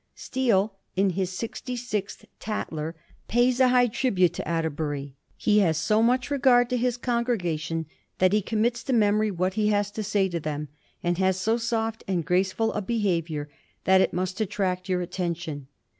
[0.15, 2.95] Steele, in his sixty sixth ToAer
[3.27, 7.85] pays a high tribute to Atterbury:* He has so much regard to his congrega tion,
[8.17, 10.69] that he commits to memory what he has to say to them,
[11.03, 13.47] and has so soft and graceful a behaviour,
[13.83, 15.67] that it must attract your attention.